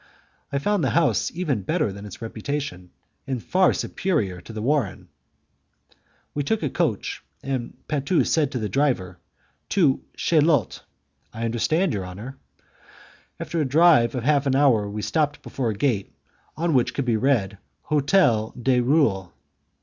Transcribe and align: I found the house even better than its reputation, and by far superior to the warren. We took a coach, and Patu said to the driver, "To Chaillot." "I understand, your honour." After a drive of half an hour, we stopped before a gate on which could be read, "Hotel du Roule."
I 0.51 0.57
found 0.57 0.83
the 0.83 0.89
house 0.97 1.29
even 1.31 1.61
better 1.61 1.93
than 1.93 2.07
its 2.07 2.23
reputation, 2.23 2.89
and 3.27 3.37
by 3.39 3.43
far 3.45 3.71
superior 3.71 4.41
to 4.41 4.51
the 4.51 4.61
warren. 4.63 5.09
We 6.33 6.41
took 6.41 6.63
a 6.63 6.71
coach, 6.71 7.21
and 7.43 7.77
Patu 7.87 8.25
said 8.25 8.51
to 8.51 8.57
the 8.57 8.67
driver, 8.67 9.19
"To 9.69 10.03
Chaillot." 10.17 10.81
"I 11.31 11.45
understand, 11.45 11.93
your 11.93 12.07
honour." 12.07 12.35
After 13.39 13.61
a 13.61 13.63
drive 13.65 14.15
of 14.15 14.23
half 14.23 14.47
an 14.47 14.55
hour, 14.55 14.89
we 14.89 15.03
stopped 15.03 15.43
before 15.43 15.69
a 15.69 15.75
gate 15.77 16.11
on 16.57 16.73
which 16.73 16.95
could 16.95 17.05
be 17.05 17.15
read, 17.17 17.59
"Hotel 17.83 18.55
du 18.59 18.81
Roule." 18.81 19.31